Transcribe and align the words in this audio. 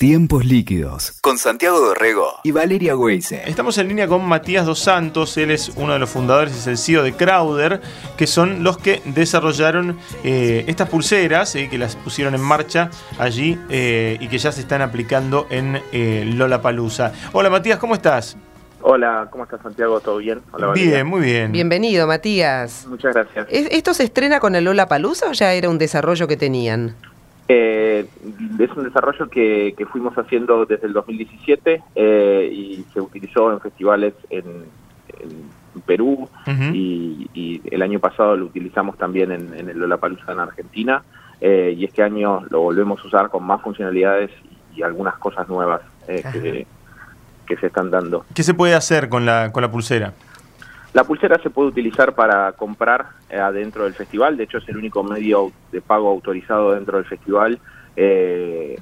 Tiempos 0.00 0.46
líquidos 0.46 1.20
con 1.20 1.36
Santiago 1.36 1.78
Dorrego 1.78 2.40
y 2.42 2.52
Valeria 2.52 2.96
Weise. 2.96 3.42
Estamos 3.44 3.76
en 3.76 3.88
línea 3.88 4.08
con 4.08 4.24
Matías 4.24 4.64
Dos 4.64 4.78
Santos, 4.78 5.36
él 5.36 5.50
es 5.50 5.72
uno 5.76 5.92
de 5.92 5.98
los 5.98 6.08
fundadores, 6.08 6.56
es 6.56 6.66
el 6.68 6.78
CEO 6.78 7.02
de 7.02 7.12
Crowder, 7.12 7.82
que 8.16 8.26
son 8.26 8.64
los 8.64 8.78
que 8.78 9.02
desarrollaron 9.04 9.98
eh, 10.24 10.64
estas 10.68 10.88
pulseras, 10.88 11.54
eh, 11.54 11.68
que 11.68 11.76
las 11.76 11.96
pusieron 11.96 12.34
en 12.34 12.40
marcha 12.40 12.88
allí 13.18 13.58
eh, 13.68 14.16
y 14.20 14.28
que 14.28 14.38
ya 14.38 14.52
se 14.52 14.62
están 14.62 14.80
aplicando 14.80 15.46
en 15.50 16.38
Lola 16.38 16.62
Palusa. 16.62 17.12
Hola 17.34 17.50
Matías, 17.50 17.78
¿cómo 17.78 17.92
estás? 17.92 18.38
Hola, 18.80 19.28
¿cómo 19.30 19.44
estás 19.44 19.60
Santiago? 19.60 20.00
¿Todo 20.00 20.16
bien? 20.16 20.40
Hola, 20.52 20.72
bien, 20.72 21.06
muy 21.06 21.20
bien. 21.20 21.52
Bienvenido, 21.52 22.06
Matías. 22.06 22.86
Muchas 22.86 23.12
gracias. 23.12 23.46
¿Esto 23.50 23.92
se 23.92 24.04
estrena 24.04 24.40
con 24.40 24.54
el 24.54 24.64
Lola 24.64 24.88
Palusa 24.88 25.28
o 25.28 25.32
ya 25.32 25.52
era 25.52 25.68
un 25.68 25.76
desarrollo 25.76 26.26
que 26.26 26.38
tenían? 26.38 26.96
Eh, 27.52 28.06
es 28.60 28.70
un 28.76 28.84
desarrollo 28.84 29.28
que, 29.28 29.74
fuimos 29.90 30.16
haciendo 30.16 30.64
desde 30.66 30.86
el 30.86 30.92
2017 30.92 31.82
eh, 31.96 32.48
y 32.52 32.84
se 32.92 33.00
utilizó 33.00 33.52
en 33.52 33.60
festivales 33.60 34.14
en, 34.30 34.44
Perú 35.84 36.28
y, 36.72 37.60
el 37.64 37.82
año 37.82 37.98
pasado 37.98 38.36
lo 38.36 38.46
utilizamos 38.46 38.96
también 38.98 39.32
en, 39.32 39.52
en 39.54 39.68
el 39.68 39.78
Lollapalooza 39.78 40.32
en 40.32 40.40
Argentina 40.40 41.02
eh, 41.40 41.74
y 41.76 41.84
este 41.84 42.02
año 42.02 42.42
lo 42.50 42.60
volvemos 42.60 43.00
a 43.02 43.06
usar 43.06 43.30
con 43.30 43.44
más 43.44 43.60
funcionalidades 43.62 44.30
y, 44.76 44.82
algunas 44.82 45.16
cosas 45.16 45.48
nuevas 45.48 45.82
eh, 46.08 46.22
que, 46.32 46.66
que, 47.46 47.56
se 47.56 47.66
están 47.66 47.90
dando. 47.90 48.24
¿Qué 48.32 48.42
se 48.42 48.54
puede 48.54 48.74
hacer 48.74 49.08
con 49.08 49.26
la, 49.26 49.50
con 49.52 49.62
la 49.62 49.70
pulsera? 49.70 50.14
La 50.92 51.04
pulsera 51.04 51.40
se 51.40 51.50
puede 51.50 51.68
utilizar 51.68 52.14
para 52.14 52.52
comprar 52.52 53.10
eh, 53.28 53.38
adentro 53.38 53.84
del 53.84 53.94
festival, 53.94 54.36
de 54.36 54.44
hecho 54.44 54.58
es 54.58 54.68
el 54.68 54.76
único 54.76 55.04
medio 55.04 55.52
de 55.70 55.80
pago 55.80 56.08
autorizado 56.08 56.72
dentro 56.72 56.96
del 56.96 57.06
festival. 57.06 57.60
Eh, 57.96 58.76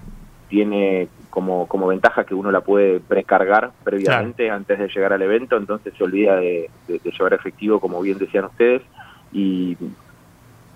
tiene 0.48 1.08
como, 1.28 1.66
como 1.68 1.86
ventaja 1.86 2.24
que 2.24 2.34
uno 2.34 2.50
la 2.50 2.62
puede 2.62 3.00
precargar 3.00 3.70
previamente 3.84 4.50
antes 4.50 4.78
de 4.78 4.88
llegar 4.88 5.12
al 5.12 5.22
evento, 5.22 5.56
entonces 5.56 5.92
se 5.96 6.04
olvida 6.04 6.36
de, 6.36 6.70
llevar 6.88 7.34
efectivo, 7.34 7.80
como 7.80 8.00
bien 8.00 8.18
decían 8.18 8.46
ustedes, 8.46 8.82
y, 9.30 9.76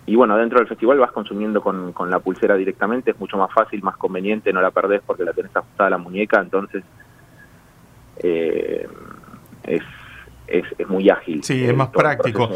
y 0.04 0.14
bueno, 0.14 0.36
dentro 0.36 0.58
del 0.58 0.68
festival 0.68 0.98
vas 0.98 1.12
consumiendo 1.12 1.62
con, 1.62 1.92
con 1.92 2.10
la 2.10 2.18
pulsera 2.18 2.54
directamente, 2.56 3.12
es 3.12 3.18
mucho 3.18 3.38
más 3.38 3.50
fácil, 3.52 3.82
más 3.82 3.96
conveniente, 3.96 4.52
no 4.52 4.60
la 4.60 4.70
perdés 4.70 5.00
porque 5.06 5.24
la 5.24 5.32
tenés 5.32 5.56
ajustada 5.56 5.86
a 5.86 5.90
la 5.90 5.98
muñeca, 5.98 6.40
entonces 6.40 6.84
eh, 8.18 8.86
es 9.64 9.82
es, 10.52 10.88
muy 10.88 11.08
ágil. 11.08 11.42
Sí, 11.42 11.64
es 11.64 11.74
más 11.74 11.88
práctico. 11.88 12.50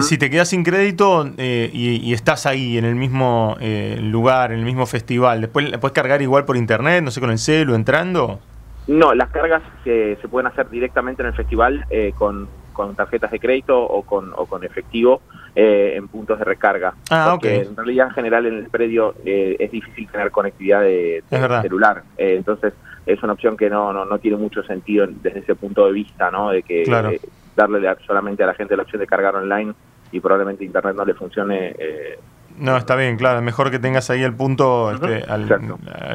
Si 0.00 0.18
te 0.18 0.30
quedas 0.30 0.48
sin 0.48 0.64
crédito 0.64 1.28
eh, 1.36 1.70
y, 1.72 2.12
estás 2.12 2.46
ahí 2.46 2.78
en 2.78 2.84
el 2.84 2.94
mismo 2.94 3.56
eh, 3.60 3.98
lugar, 4.00 4.52
en 4.52 4.60
el 4.60 4.64
mismo 4.64 4.86
festival, 4.86 5.40
¿después 5.40 5.70
la 5.70 5.78
puedes 5.78 5.94
cargar 5.94 6.22
igual 6.22 6.44
por 6.44 6.56
internet, 6.56 7.02
no 7.04 7.10
sé, 7.10 7.20
con 7.20 7.30
el 7.30 7.38
celu 7.38 7.74
entrando? 7.74 8.40
No, 8.86 9.14
las 9.14 9.28
cargas 9.30 9.62
se, 9.84 10.16
se 10.16 10.28
pueden 10.28 10.46
hacer 10.46 10.70
directamente 10.70 11.22
en 11.22 11.28
el 11.28 11.34
festival 11.34 11.84
eh, 11.90 12.12
con, 12.16 12.48
con, 12.72 12.94
tarjetas 12.96 13.30
de 13.30 13.38
crédito 13.38 13.78
o 13.78 14.02
con, 14.02 14.32
o 14.34 14.46
con 14.46 14.64
efectivo 14.64 15.20
en 15.60 16.06
puntos 16.06 16.38
de 16.38 16.44
recarga. 16.44 16.94
Ah, 17.10 17.30
porque 17.32 17.62
en 17.62 17.74
realidad 17.74 18.06
en 18.06 18.14
general 18.14 18.46
en 18.46 18.58
el 18.58 18.68
predio 18.68 19.16
es 19.24 19.72
difícil 19.72 20.06
tener 20.06 20.30
conectividad 20.30 20.82
de, 20.82 21.24
celular. 21.62 22.04
entonces 22.16 22.74
es 23.08 23.22
una 23.22 23.32
opción 23.32 23.56
que 23.56 23.70
no, 23.70 23.92
no, 23.92 24.04
no 24.04 24.18
tiene 24.18 24.36
mucho 24.36 24.62
sentido 24.62 25.06
desde 25.08 25.40
ese 25.40 25.54
punto 25.54 25.86
de 25.86 25.92
vista, 25.92 26.30
¿no? 26.30 26.50
De 26.50 26.62
que 26.62 26.82
eh, 26.82 27.20
darle 27.56 27.96
solamente 28.06 28.44
a 28.44 28.46
la 28.46 28.54
gente 28.54 28.76
la 28.76 28.82
opción 28.82 29.00
de 29.00 29.06
cargar 29.06 29.34
online 29.34 29.72
y 30.12 30.20
probablemente 30.20 30.64
internet 30.64 30.94
no 30.94 31.06
le 31.06 31.14
funcione. 31.14 31.74
Eh, 31.78 32.18
no, 32.58 32.76
está 32.76 32.96
bien, 32.96 33.16
claro, 33.16 33.40
mejor 33.40 33.70
que 33.70 33.78
tengas 33.78 34.10
ahí 34.10 34.22
el 34.22 34.34
punto 34.34 34.90
este, 34.92 35.24
al, 35.24 35.46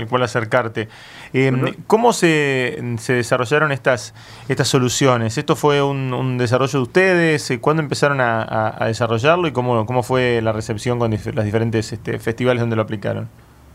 cual 0.07 0.21
acercarte. 0.21 0.87
Eh, 1.33 1.51
¿Cómo 1.87 2.13
se, 2.13 2.77
se, 2.97 3.13
desarrollaron 3.13 3.71
estas, 3.71 4.13
estas 4.47 4.67
soluciones? 4.67 5.37
¿Esto 5.39 5.55
fue 5.55 5.81
un, 5.81 6.37
desarrollo 6.37 6.79
de 6.79 6.83
ustedes? 6.83 7.57
¿Cuándo 7.59 7.81
empezaron 7.81 8.19
a, 8.21 8.77
desarrollarlo 8.85 9.47
y 9.47 9.51
cómo, 9.51 9.85
cómo 9.87 10.03
fue 10.03 10.41
la 10.43 10.51
recepción 10.51 10.99
con 10.99 11.09
los 11.11 11.45
diferentes 11.45 11.91
este, 11.91 12.19
festivales 12.19 12.61
donde 12.61 12.75
lo 12.75 12.83
aplicaron? 12.83 13.29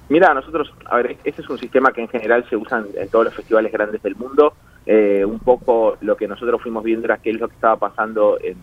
Mira, 0.08 0.32
nosotros, 0.32 0.72
a 0.86 0.96
ver, 0.96 1.16
este 1.24 1.42
es 1.42 1.50
un 1.50 1.58
sistema 1.58 1.92
que 1.92 2.00
en 2.00 2.08
general 2.08 2.44
se 2.48 2.56
usa 2.56 2.82
en, 2.94 3.08
todos 3.08 3.26
los 3.26 3.34
festivales 3.34 3.70
grandes 3.70 4.02
del 4.02 4.16
mundo. 4.16 4.54
Eh, 4.86 5.22
un 5.24 5.38
poco 5.38 5.98
lo 6.00 6.16
que 6.16 6.26
nosotros 6.26 6.62
fuimos 6.62 6.82
viendo 6.82 7.04
era 7.04 7.18
qué 7.18 7.30
es 7.30 7.38
lo 7.38 7.48
que 7.48 7.54
estaba 7.54 7.76
pasando 7.76 8.38
en, 8.42 8.56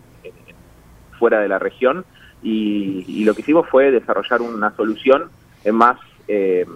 fuera 1.18 1.40
de 1.40 1.48
la 1.48 1.58
región 1.58 2.04
y, 2.42 3.24
lo 3.24 3.34
que 3.34 3.40
hicimos 3.40 3.68
fue 3.68 3.90
desarrollar 3.90 4.42
una 4.42 4.70
solución 4.76 5.30
más 5.72 5.98
eh, 6.28 6.66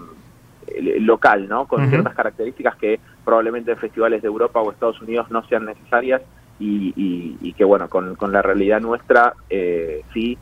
local, 1.00 1.48
¿no? 1.48 1.66
Con 1.66 1.88
ciertas 1.88 2.14
características 2.14 2.76
que 2.76 2.98
probablemente 3.24 3.72
en 3.72 3.76
festivales 3.76 4.22
de 4.22 4.28
Europa 4.28 4.60
o 4.60 4.70
Estados 4.70 5.00
Unidos 5.02 5.30
no 5.30 5.44
sean 5.46 5.64
necesarias 5.64 6.22
y, 6.58 7.52
que, 7.56 7.64
bueno, 7.64 7.88
con, 7.88 8.16
la 8.32 8.42
realidad 8.42 8.80
nuestra 8.80 9.34
eh, 9.48 10.02
sí. 10.12 10.38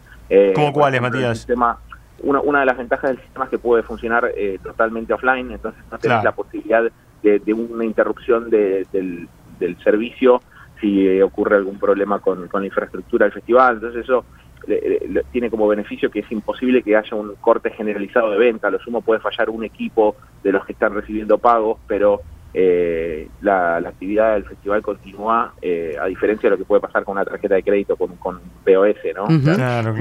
¿Cómo 0.55 0.73
cuáles, 0.73 1.01
Matías? 1.01 1.39
Sistema, 1.39 1.79
una, 2.23 2.41
una 2.41 2.61
de 2.61 2.67
las 2.67 2.77
ventajas 2.77 3.11
del 3.11 3.21
sistema 3.21 3.45
es 3.45 3.51
que 3.51 3.59
puede 3.59 3.83
funcionar 3.83 4.31
eh, 4.37 4.59
totalmente 4.63 5.13
offline, 5.13 5.51
entonces 5.53 5.83
no 5.91 5.99
tenés 5.99 6.25
la 6.25 6.33
posibilidad 6.33 6.83
de, 7.23 7.53
una 7.53 7.85
interrupción 7.85 8.51
del, 8.51 8.87
del, 9.59 9.77
servicio 9.83 10.41
si 10.81 11.07
eh, 11.07 11.23
ocurre 11.23 11.57
algún 11.57 11.79
problema 11.79 12.21
con, 12.21 12.47
con, 12.49 12.63
la 12.63 12.67
infraestructura 12.67 13.27
del 13.27 13.33
festival, 13.33 13.75
entonces 13.75 14.05
eso 14.05 14.25
tiene 15.33 15.51
como 15.51 15.67
beneficio 15.67 16.11
que 16.11 16.21
es 16.21 16.31
imposible 16.31 16.83
que 16.83 16.97
haya 16.97 17.17
un 17.17 17.35
corte 17.37 17.71
generalizado 17.71 18.31
de 18.31 18.39
venta, 18.39 18.71
lo 18.71 18.79
sumo 18.79 19.01
puede 19.01 19.21
fallar 19.21 19.51
un 19.51 19.65
equipo 19.65 20.17
de 20.43 20.53
los 20.53 20.65
que 20.67 20.73
están 20.73 20.95
recibiendo 20.95 21.39
pagos, 21.39 21.79
pero 21.87 22.21
eh, 22.55 23.29
la, 23.43 23.77
actividad 23.77 24.35
del 24.35 24.45
festival 24.45 24.83
continúa, 24.83 25.53
eh, 25.61 25.97
a 26.01 26.07
diferencia 26.07 26.49
de 26.49 26.57
lo 26.57 26.59
que 26.59 26.65
puede 26.65 26.81
pasar 26.81 27.05
con 27.05 27.13
una 27.13 27.25
tarjeta 27.25 27.55
de 27.55 27.63
crédito 27.63 27.97
con, 27.97 28.17
con 28.17 28.41
POS, 28.65 28.97
¿no? 29.15 29.27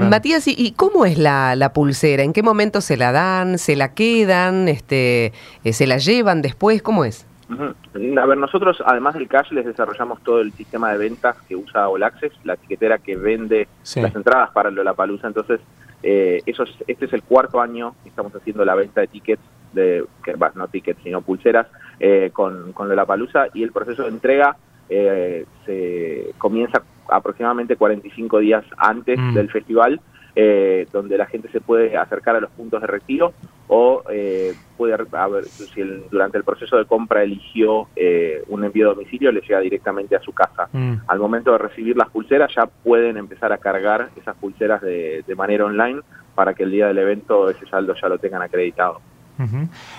Matías, 0.08 0.48
¿y, 0.48 0.72
cómo 0.72 1.04
es 1.04 1.18
la, 1.18 1.70
pulsera? 1.74 2.22
¿En 2.22 2.32
qué 2.32 2.42
momento 2.42 2.80
se 2.80 2.96
la 2.96 3.12
dan? 3.12 3.58
¿Se 3.58 3.76
la 3.76 3.92
quedan? 3.94 4.68
este 4.68 5.32
eh, 5.64 5.72
¿Se 5.72 5.86
la 5.86 5.98
llevan 5.98 6.42
después? 6.42 6.82
¿Cómo 6.82 7.04
es? 7.04 7.26
A 7.50 8.26
ver, 8.26 8.36
nosotros, 8.36 8.82
además 8.84 9.14
del 9.14 9.26
cash, 9.26 9.50
les 9.52 9.64
desarrollamos 9.64 10.22
todo 10.22 10.40
el 10.40 10.52
sistema 10.52 10.92
de 10.92 10.98
ventas 10.98 11.36
que 11.48 11.56
usa 11.56 11.88
All 11.88 12.02
Access, 12.02 12.32
la 12.44 12.54
etiquetera 12.54 12.98
que 12.98 13.16
vende 13.16 13.68
las 13.96 14.14
entradas 14.14 14.50
para 14.50 14.70
la 14.70 14.92
Palusa. 14.92 15.28
Entonces, 15.28 15.60
eh, 16.02 16.42
eso 16.46 16.64
este 16.86 17.06
es 17.06 17.12
el 17.12 17.22
cuarto 17.22 17.60
año 17.60 17.94
que 18.02 18.10
estamos 18.10 18.34
haciendo 18.34 18.64
la 18.64 18.74
venta 18.74 19.00
de 19.00 19.06
tickets, 19.08 19.42
de, 19.72 20.04
que, 20.22 20.34
no 20.54 20.68
tickets, 20.68 21.02
sino 21.02 21.22
pulseras, 21.22 21.66
eh, 22.00 22.30
con, 22.32 22.72
con 22.72 22.88
Palusa 23.06 23.46
y 23.54 23.62
el 23.62 23.72
proceso 23.72 24.02
de 24.04 24.08
entrega 24.10 24.56
eh, 24.88 25.44
se 25.66 26.32
comienza 26.38 26.82
aproximadamente 27.08 27.76
45 27.76 28.38
días 28.38 28.64
antes 28.76 29.18
mm. 29.18 29.34
del 29.34 29.50
festival, 29.50 30.00
eh, 30.34 30.86
donde 30.92 31.18
la 31.18 31.26
gente 31.26 31.50
se 31.50 31.60
puede 31.60 31.96
acercar 31.96 32.36
a 32.36 32.40
los 32.40 32.50
puntos 32.50 32.80
de 32.80 32.86
retiro 32.86 33.32
o 33.66 34.02
eh, 34.10 34.54
puede, 34.76 34.94
a 34.94 35.28
ver, 35.28 35.44
si 35.44 35.82
durante 36.10 36.38
el 36.38 36.44
proceso 36.44 36.78
de 36.78 36.86
compra 36.86 37.22
eligió 37.22 37.88
un 38.48 38.64
envío 38.64 38.86
a 38.86 38.94
domicilio, 38.94 39.30
le 39.30 39.42
llega 39.42 39.60
directamente 39.60 40.16
a 40.16 40.20
su 40.20 40.32
casa. 40.32 40.68
Mm. 40.72 40.94
Al 41.06 41.18
momento 41.18 41.52
de 41.52 41.58
recibir 41.58 41.96
las 41.96 42.08
pulseras 42.08 42.50
ya 42.54 42.66
pueden 42.66 43.18
empezar 43.18 43.52
a 43.52 43.58
cargar 43.58 44.08
esas 44.16 44.36
pulseras 44.36 44.80
de, 44.80 45.22
de 45.26 45.34
manera 45.34 45.66
online 45.66 46.00
para 46.34 46.54
que 46.54 46.62
el 46.62 46.70
día 46.70 46.86
del 46.86 46.98
evento 46.98 47.50
ese 47.50 47.66
saldo 47.66 47.94
ya 48.00 48.08
lo 48.08 48.18
tengan 48.18 48.42
acreditado. 48.42 49.00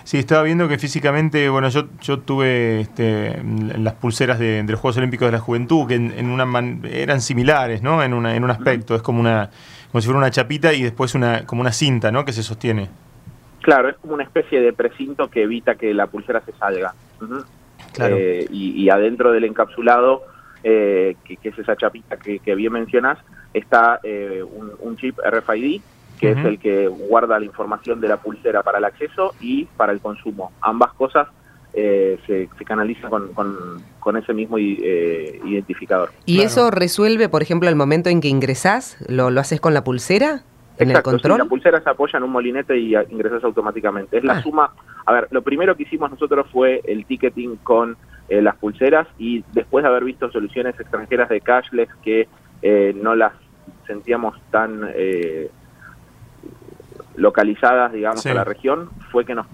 Sí, 0.03 0.17
estaba 0.17 0.43
viendo 0.43 0.67
que 0.67 0.77
físicamente, 0.77 1.47
bueno, 1.47 1.69
yo, 1.69 1.87
yo 2.01 2.19
tuve 2.19 2.81
este, 2.81 3.41
las 3.77 3.93
pulseras 3.93 4.37
de, 4.37 4.63
los 4.67 4.79
Juegos 4.79 4.97
Olímpicos 4.97 5.27
de 5.27 5.31
la 5.31 5.39
Juventud, 5.39 5.87
que 5.87 5.95
en, 5.95 6.29
una 6.29 6.45
eran 6.89 7.21
similares, 7.21 7.81
¿no? 7.81 8.03
En, 8.03 8.13
una, 8.13 8.35
en 8.35 8.43
un 8.43 8.51
aspecto, 8.51 8.95
es 8.95 9.01
como 9.01 9.21
una 9.21 9.49
como 9.91 10.01
si 10.01 10.05
fuera 10.05 10.19
una 10.19 10.29
chapita 10.29 10.73
y 10.73 10.83
después 10.83 11.15
una 11.15 11.45
como 11.45 11.61
una 11.61 11.71
cinta, 11.71 12.11
¿no? 12.11 12.25
Que 12.25 12.33
se 12.33 12.43
sostiene. 12.43 12.89
Claro, 13.61 13.89
es 13.89 13.97
como 13.97 14.13
una 14.13 14.23
especie 14.23 14.61
de 14.61 14.73
precinto 14.73 15.29
que 15.29 15.43
evita 15.43 15.75
que 15.75 15.93
la 15.93 16.07
pulsera 16.07 16.41
se 16.41 16.51
salga. 16.53 16.93
claro. 17.93 18.15
Eh, 18.17 18.47
y, 18.51 18.89
adentro 18.89 19.31
del 19.31 19.45
encapsulado, 19.45 20.23
eh, 20.63 21.15
que, 21.23 21.37
es 21.41 21.57
esa 21.57 21.75
chapita 21.75 22.17
que, 22.17 22.55
bien 22.55 22.73
mencionas, 22.73 23.17
está 23.53 23.99
eh, 24.03 24.43
un, 24.43 24.71
un 24.79 24.97
chip 24.97 25.17
RFID 25.17 25.81
que 26.19 26.31
es 26.31 26.45
el 26.45 26.59
que 26.59 26.87
guarda 26.87 27.39
la 27.39 27.45
información 27.45 28.01
de 28.01 28.09
la 28.09 28.17
pulsera 28.17 28.61
para 28.61 28.77
el 28.77 28.85
acceso 28.85 29.33
y 29.39 29.65
para 29.65 29.93
el 29.93 30.01
consumo. 30.01 30.51
Ambas 30.61 30.93
cosas 30.93 31.27
eh, 31.73 32.17
se, 32.25 32.49
se, 32.57 32.65
canalizan 32.65 33.09
con, 33.09 33.83
con, 33.99 34.17
ese 34.17 34.33
mismo 34.33 34.57
eh, 34.57 35.39
identificador. 35.45 36.09
¿Y 36.25 36.41
eso 36.41 36.71
resuelve, 36.71 37.29
por 37.29 37.43
ejemplo, 37.43 37.69
el 37.69 37.75
momento 37.75 38.09
en 38.09 38.21
que 38.21 38.27
ingresás? 38.27 38.97
¿Lo, 39.07 39.29
lo 39.29 39.39
haces 39.39 39.61
con 39.61 39.73
la 39.73 39.83
pulsera? 39.83 40.41
¿En 40.77 40.91
el 40.91 41.01
control? 41.03 41.37
la 41.37 41.45
pulsera 41.45 41.81
se 41.81 41.89
apoya 41.89 42.17
en 42.17 42.23
un 42.23 42.31
molinete 42.31 42.77
y 42.77 42.95
ingresas 43.09 43.43
automáticamente. 43.43 44.17
Es 44.17 44.23
la 44.23 44.33
ah. 44.33 44.41
suma. 44.41 44.71
A 45.05 45.13
ver, 45.13 45.27
lo 45.31 45.41
primero 45.41 45.75
que 45.75 45.83
hicimos 45.83 46.09
nosotros 46.09 46.47
fue 46.51 46.81
el 46.85 47.05
ticketing 47.05 47.57
con 47.57 47.97
eh, 48.29 48.41
las 48.41 48.55
pulseras 48.55 49.07
y 49.17 49.43
después 49.53 49.83
de 49.83 49.89
haber 49.89 50.05
visto 50.05 50.31
soluciones 50.31 50.79
extranjeras 50.79 51.29
de 51.29 51.41
cashless 51.41 51.89
que 52.03 52.27
no 52.95 53.15
las 53.15 53.31
sentíamos 53.87 54.35
tan 54.51 54.81
localizadas, 57.19 57.91
digamos, 57.91 58.25
a 58.25 58.33
la 58.33 58.43
región, 58.43 58.89
fue 59.11 59.25
que 59.25 59.35
nos, 59.35 59.45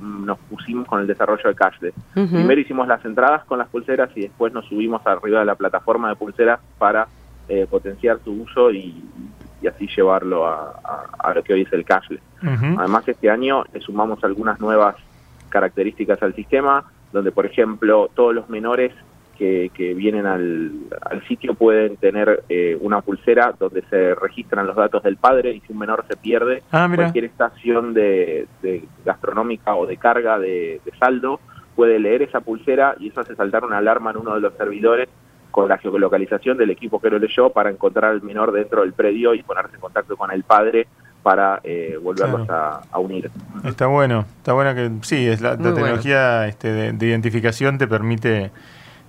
pusimos 0.49 0.87
con 0.87 1.01
el 1.01 1.07
desarrollo 1.07 1.49
de 1.49 1.55
cashless. 1.55 1.93
Primero 2.13 2.61
hicimos 2.61 2.87
las 2.87 3.03
entradas 3.03 3.43
con 3.45 3.57
las 3.57 3.67
pulseras 3.67 4.09
y 4.15 4.21
después 4.21 4.53
nos 4.53 4.65
subimos 4.65 5.05
arriba 5.05 5.39
de 5.39 5.45
la 5.45 5.55
plataforma 5.55 6.09
de 6.09 6.15
pulseras 6.15 6.59
para 6.77 7.07
eh, 7.49 7.67
potenciar 7.69 8.19
su 8.23 8.31
uso 8.31 8.71
y, 8.71 9.03
así 9.67 9.87
llevarlo 9.87 10.45
a, 10.45 11.33
lo 11.33 11.43
que 11.43 11.53
hoy 11.53 11.61
es 11.63 11.73
el 11.73 11.83
cashless. 11.83 12.21
Además, 12.77 13.07
este 13.07 13.31
año 13.31 13.63
le 13.73 13.81
sumamos 13.81 14.23
algunas 14.23 14.59
nuevas 14.59 14.95
características 15.49 16.21
al 16.21 16.35
sistema, 16.35 16.83
donde, 17.11 17.31
por 17.31 17.47
ejemplo, 17.47 18.11
todos 18.13 18.35
los 18.35 18.47
menores 18.47 18.93
que, 19.37 19.93
vienen 19.95 20.25
al, 20.25 20.71
sitio 21.27 21.53
pueden 21.53 21.97
tener 21.97 22.43
eh, 22.49 22.77
una 22.79 23.01
pulsera 23.01 23.53
donde 23.57 23.83
se 23.89 24.15
registran 24.15 24.67
los 24.67 24.75
datos 24.75 25.03
del 25.03 25.17
padre 25.17 25.51
y 25.51 25.61
si 25.61 25.73
un 25.73 25.79
menor 25.79 26.05
se 26.07 26.15
pierde, 26.15 26.63
ah, 26.71 26.89
cualquier 26.93 27.25
estación 27.25 27.93
de, 27.93 28.47
gastronómica 29.03 29.75
o 29.75 29.85
de 29.85 29.97
carga 29.97 30.39
de, 30.39 30.81
saldo 30.99 31.39
puede 31.75 31.99
leer 31.99 32.21
esa 32.21 32.39
pulsera 32.39 32.95
y 32.99 33.09
eso 33.09 33.21
hace 33.21 33.35
saltar 33.35 33.65
una 33.65 33.77
alarma 33.77 34.11
en 34.11 34.17
uno 34.17 34.35
de 34.35 34.41
los 34.41 34.53
servidores 34.55 35.09
con 35.51 35.69
la 35.69 35.77
geolocalización 35.77 36.57
del 36.57 36.69
equipo 36.69 36.99
que 36.99 37.09
lo 37.09 37.19
leyó 37.19 37.49
para 37.49 37.69
encontrar 37.69 38.11
al 38.11 38.21
menor 38.21 38.51
dentro 38.51 38.81
del 38.81 38.93
predio 38.93 39.33
y 39.33 39.43
ponerse 39.43 39.75
en 39.75 39.81
contacto 39.81 40.17
con 40.17 40.31
el 40.31 40.43
padre 40.43 40.87
para 41.25 41.59
eh, 41.63 41.97
volverlos 41.99 42.47
a, 42.51 42.99
unir. 42.99 43.31
Está 43.63 43.87
bueno, 43.87 44.25
está 44.37 44.53
bueno 44.53 44.75
que 44.75 44.91
sí, 45.01 45.27
es 45.27 45.41
la, 45.41 45.57
tecnología 45.57 46.45
este, 46.45 46.93
de, 46.93 47.05
identificación 47.07 47.79
te 47.79 47.87
permite 47.87 48.51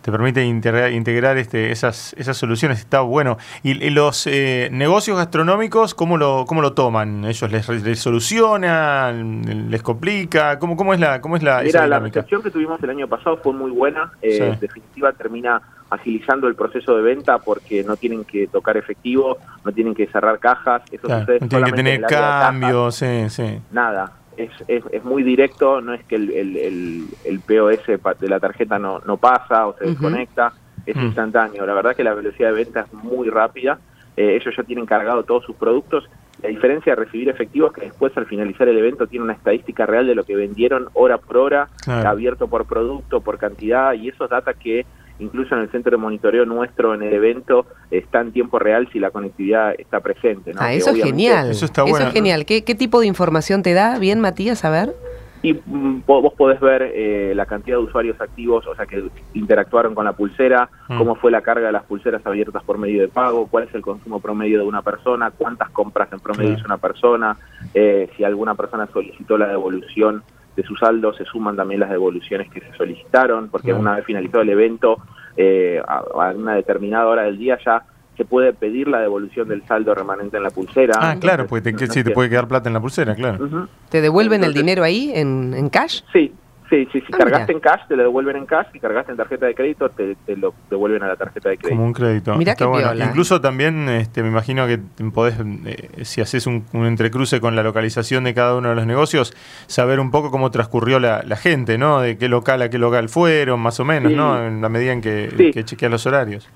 te 0.06 0.12
permite 0.12 0.44
integrar, 0.44 0.92
integrar 0.92 1.36
este, 1.36 1.72
esas, 1.72 2.12
esas 2.16 2.36
soluciones, 2.36 2.78
está 2.78 3.00
bueno. 3.00 3.38
¿Y, 3.64 3.90
los 3.90 4.28
eh, 4.28 4.68
negocios 4.70 5.16
gastronómicos 5.16 5.96
cómo 5.96 6.16
lo, 6.16 6.44
cómo 6.46 6.62
lo 6.62 6.74
toman? 6.74 7.24
¿Ellos 7.24 7.50
les, 7.50 7.68
les 7.68 7.98
solucionan? 7.98 9.68
¿Les 9.68 9.82
complica? 9.82 10.60
¿Cómo, 10.60 10.76
cómo 10.76 10.94
es 10.94 11.00
la 11.00 11.20
cómo 11.20 11.36
es 11.36 11.42
la 11.42 11.60
Mira, 11.60 11.88
la 11.88 11.98
recepción 11.98 12.40
que 12.40 12.52
tuvimos 12.52 12.80
el 12.84 12.90
año 12.90 13.08
pasado 13.08 13.38
fue 13.38 13.52
muy 13.52 13.72
buena. 13.72 14.12
Eh, 14.22 14.52
En 14.52 14.60
definitiva, 14.60 15.10
termina 15.10 15.60
agilizando 15.90 16.46
el 16.46 16.54
proceso 16.54 16.96
de 16.96 17.02
venta 17.02 17.38
porque 17.38 17.82
no 17.82 17.96
tienen 17.96 18.24
que 18.24 18.46
tocar 18.46 18.76
efectivo, 18.76 19.38
no 19.64 19.72
tienen 19.72 19.92
que 19.92 20.06
cerrar 20.06 20.38
cajas. 20.38 20.82
Eso 20.92 21.08
no 21.08 21.26
tienen 21.26 21.64
que 21.64 21.72
tener 21.72 22.02
cambios, 22.02 22.94
sí, 22.94 23.28
sí. 23.28 23.58
Nada 23.72 24.12
es, 24.36 24.50
es, 24.68 25.04
muy 25.04 25.22
directo, 25.22 25.80
no 25.80 25.94
es 25.94 26.04
que 26.04 26.16
el, 26.16 26.30
el, 26.30 27.06
el, 27.24 27.40
POS 27.40 28.18
de 28.20 28.28
la 28.28 28.40
tarjeta 28.40 28.78
no, 28.78 29.00
no 29.00 29.16
pasa 29.16 29.66
o 29.66 29.76
se 29.76 29.86
desconecta, 29.86 30.52
es 30.84 30.96
mm. 30.96 31.00
instantáneo. 31.00 31.66
La 31.66 31.74
verdad 31.74 31.96
que 31.96 32.04
la 32.04 32.14
velocidad 32.14 32.50
de 32.50 32.64
venta 32.64 32.80
es 32.80 32.92
muy 32.92 33.28
rápida, 33.28 33.78
eh, 34.16 34.38
ellos 34.40 34.54
ya 34.56 34.62
tienen 34.62 34.86
cargado 34.86 35.24
todos 35.24 35.44
sus 35.44 35.56
productos. 35.56 36.08
La 36.42 36.50
diferencia 36.50 36.94
de 36.94 37.04
recibir 37.04 37.28
efectivo 37.28 37.68
es 37.68 37.72
que 37.72 37.80
después 37.82 38.16
al 38.16 38.26
finalizar 38.26 38.68
el 38.68 38.76
evento 38.76 39.06
tiene 39.06 39.24
una 39.24 39.32
estadística 39.32 39.86
real 39.86 40.06
de 40.06 40.14
lo 40.14 40.24
que 40.24 40.36
vendieron 40.36 40.88
hora 40.92 41.18
por 41.18 41.38
hora, 41.38 41.68
abierto 41.86 42.48
por 42.48 42.66
producto, 42.66 43.20
por 43.22 43.38
cantidad, 43.38 43.94
y 43.94 44.08
esos 44.08 44.28
data 44.28 44.52
que 44.52 44.84
incluso 45.18 45.54
en 45.54 45.62
el 45.62 45.70
centro 45.70 45.90
de 45.90 45.96
monitoreo 45.96 46.44
nuestro 46.44 46.94
en 46.94 47.02
el 47.02 47.12
evento 47.12 47.66
está 47.90 48.20
en 48.20 48.32
tiempo 48.32 48.58
real 48.58 48.88
si 48.92 48.98
la 48.98 49.10
conectividad 49.10 49.74
está 49.78 50.00
presente. 50.00 50.52
Ah, 50.58 50.72
eso 50.72 50.90
es 50.90 51.02
genial. 51.02 51.50
Eso, 51.50 51.64
está 51.64 51.84
es 51.84 52.12
genial. 52.12 52.44
¿Qué, 52.46 52.62
tipo 52.62 53.00
de 53.00 53.06
información 53.06 53.62
te 53.62 53.72
da? 53.72 53.98
Bien, 53.98 54.20
Matías, 54.20 54.64
a 54.64 54.70
ver. 54.70 54.94
Y 55.42 55.52
mm, 55.52 56.02
vos 56.06 56.34
podés 56.34 56.58
ver 56.60 56.90
eh, 56.94 57.32
la 57.34 57.46
cantidad 57.46 57.76
de 57.76 57.84
usuarios 57.84 58.20
activos, 58.20 58.66
o 58.66 58.74
sea, 58.74 58.86
que 58.86 59.04
interactuaron 59.34 59.94
con 59.94 60.04
la 60.04 60.12
pulsera, 60.12 60.68
mm. 60.88 60.98
cómo 60.98 61.14
fue 61.14 61.30
la 61.30 61.42
carga 61.42 61.66
de 61.66 61.72
las 61.72 61.84
pulseras 61.84 62.24
abiertas 62.26 62.64
por 62.64 62.78
medio 62.78 63.02
de 63.02 63.08
pago, 63.08 63.46
cuál 63.46 63.64
es 63.64 63.74
el 63.74 63.82
consumo 63.82 64.20
promedio 64.20 64.58
de 64.58 64.64
una 64.64 64.82
persona, 64.82 65.30
cuántas 65.30 65.70
compras 65.70 66.12
en 66.12 66.20
promedio 66.20 66.54
hizo 66.54 66.64
una 66.64 66.78
persona, 66.78 67.36
eh, 67.74 68.10
si 68.16 68.24
alguna 68.24 68.54
persona 68.54 68.88
solicitó 68.92 69.38
la 69.38 69.46
devolución 69.46 70.22
de 70.56 70.62
su 70.62 70.74
saldo 70.76 71.12
se 71.12 71.24
suman 71.24 71.54
también 71.54 71.80
las 71.80 71.90
devoluciones 71.90 72.50
que 72.50 72.60
se 72.60 72.72
solicitaron, 72.72 73.48
porque 73.48 73.72
una 73.72 73.96
vez 73.96 74.04
finalizado 74.06 74.42
el 74.42 74.48
evento, 74.48 74.96
eh, 75.36 75.80
a, 75.86 76.32
una 76.34 76.54
determinada 76.54 77.06
hora 77.06 77.22
del 77.22 77.38
día 77.38 77.58
ya 77.64 77.84
se 78.16 78.24
puede 78.24 78.54
pedir 78.54 78.88
la 78.88 79.00
devolución 79.00 79.46
del 79.46 79.62
saldo 79.66 79.94
remanente 79.94 80.38
en 80.38 80.42
la 80.42 80.50
pulsera. 80.50 80.94
Ah, 80.98 81.16
claro, 81.20 81.46
pues 81.46 81.62
te, 81.62 81.76
sí, 81.86 82.02
te 82.02 82.10
puede 82.12 82.30
quedar 82.30 82.48
plata 82.48 82.70
en 82.70 82.72
la 82.72 82.80
pulsera, 82.80 83.14
claro. 83.14 83.68
¿Te 83.90 84.00
devuelven 84.00 84.42
el 84.42 84.54
dinero 84.54 84.82
ahí 84.82 85.12
en, 85.14 85.52
en 85.54 85.68
cash? 85.68 86.00
Sí, 86.12 86.32
Sí, 86.68 86.88
sí, 86.92 87.00
si 87.00 87.06
ah, 87.12 87.18
cargaste 87.18 87.52
en 87.52 87.60
cash, 87.60 87.82
te 87.86 87.96
lo 87.96 88.02
devuelven 88.02 88.36
en 88.36 88.46
cash. 88.46 88.66
Si 88.72 88.80
cargaste 88.80 89.12
en 89.12 89.16
tarjeta 89.16 89.46
de 89.46 89.54
crédito, 89.54 89.88
te, 89.90 90.16
lo 90.36 90.52
devuelven 90.68 91.02
a 91.02 91.08
la 91.08 91.16
tarjeta 91.16 91.48
de 91.48 91.58
crédito. 91.58 91.76
Como 91.76 91.86
un 91.86 91.92
crédito. 91.92 92.36
Mira 92.36 92.54
bueno. 92.66 93.04
Incluso 93.04 93.40
también 93.40 93.88
este, 93.88 94.22
me 94.22 94.28
imagino 94.28 94.66
que 94.66 94.78
podés, 95.14 95.38
eh, 95.66 96.04
si 96.04 96.20
haces 96.20 96.46
un, 96.46 96.64
entrecruce 96.72 97.40
con 97.40 97.54
la 97.54 97.62
localización 97.62 98.24
de 98.24 98.34
cada 98.34 98.56
uno 98.56 98.70
de 98.70 98.74
los 98.74 98.86
negocios, 98.86 99.32
saber 99.66 100.00
un 100.00 100.10
poco 100.10 100.30
cómo 100.30 100.50
transcurrió 100.50 100.98
la, 100.98 101.36
gente, 101.36 101.78
¿no? 101.78 102.00
De 102.00 102.18
qué 102.18 102.28
local 102.28 102.62
a 102.62 102.70
qué 102.70 102.78
local 102.78 103.08
fueron, 103.08 103.60
más 103.60 103.78
o 103.78 103.84
menos, 103.84 104.12
¿no? 104.12 104.42
En 104.42 104.60
la 104.60 104.68
medida 104.68 104.92
en 104.92 105.00
que, 105.00 105.52
que 105.52 105.64
chequeas 105.64 105.92
los 105.92 106.06
horarios. 106.06 106.48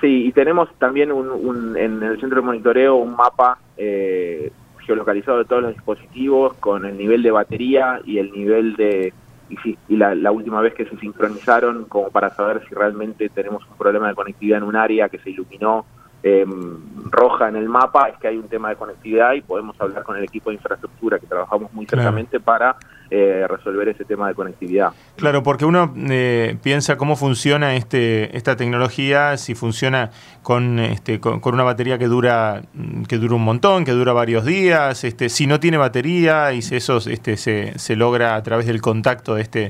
Sí, 0.00 0.26
y 0.26 0.32
tenemos 0.32 0.68
también 0.78 1.10
un, 1.10 1.76
en 1.78 2.02
el 2.02 2.20
centro 2.20 2.40
de 2.40 2.46
monitoreo 2.46 2.96
un 2.96 3.16
mapa 3.16 3.58
eh, 3.78 4.52
geolocalizado 4.80 5.38
de 5.38 5.44
todos 5.46 5.62
los 5.62 5.74
dispositivos 5.74 6.54
con 6.56 6.84
el 6.84 6.98
nivel 6.98 7.22
de 7.22 7.30
batería 7.30 8.00
y 8.04 8.18
el 8.18 8.30
nivel 8.32 8.76
de 8.76 9.14
y, 9.64 9.78
y 9.88 9.96
la, 9.96 10.30
última 10.30 10.60
vez 10.60 10.74
que 10.74 10.84
se 10.84 10.96
sincronizaron 10.98 11.84
como 11.84 12.10
para 12.10 12.30
saber 12.30 12.62
si 12.68 12.74
realmente 12.74 13.28
tenemos 13.28 13.66
un 13.68 13.76
problema 13.76 14.08
de 14.08 14.14
conectividad 14.14 14.58
en 14.58 14.64
un 14.64 14.76
área 14.76 15.08
que 15.08 15.18
se 15.18 15.30
iluminó 15.30 15.84
eh, 16.22 16.46
roja 17.10 17.48
en 17.48 17.56
el 17.56 17.68
mapa, 17.68 18.08
es 18.08 18.18
que 18.18 18.28
hay 18.28 18.36
un 18.38 18.48
tema 18.48 18.70
de 18.70 18.76
conectividad 18.76 19.34
y 19.34 19.42
podemos 19.42 19.78
hablar 19.78 20.02
con 20.04 20.16
el 20.16 20.24
equipo 20.24 20.50
de 20.50 20.56
infraestructura 20.56 21.18
que 21.18 21.26
trabajamos 21.26 21.72
muy 21.72 21.84
cercamente 21.86 22.40
para 22.40 22.76
eh, 23.16 23.46
resolver 23.46 23.88
ese 23.88 24.04
tema 24.04 24.26
de 24.26 24.34
conectividad. 24.34 24.90
Claro, 25.14 25.44
porque 25.44 25.64
uno 25.64 25.94
eh, 26.10 26.56
piensa 26.64 26.96
cómo 26.96 27.14
funciona 27.14 27.76
este 27.76 28.36
esta 28.36 28.56
tecnología, 28.56 29.36
si 29.36 29.54
funciona 29.54 30.10
con, 30.42 30.80
este, 30.80 31.20
con, 31.20 31.40
una 31.44 31.62
batería 31.62 31.96
que 31.96 32.08
dura 32.08 32.62
que 33.06 33.18
dura 33.18 33.36
un 33.36 33.44
montón, 33.44 33.84
que 33.84 33.92
dura 33.92 34.12
varios 34.12 34.44
días, 34.44 35.04
este, 35.04 35.28
si 35.28 35.46
no 35.46 35.60
tiene 35.60 35.76
batería 35.76 36.52
y 36.54 36.62
si 36.62 36.74
eso 36.74 36.96
este, 36.96 37.36
se, 37.36 37.78
se 37.78 37.94
logra 37.94 38.34
a 38.34 38.42
través 38.42 38.66
del 38.66 38.80
contacto 38.80 39.36
de 39.36 39.42
este, 39.42 39.60